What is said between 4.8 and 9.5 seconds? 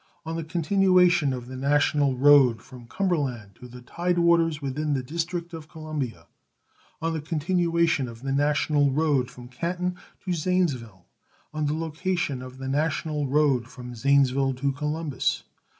the District of Columbia. On the continuation of the national road from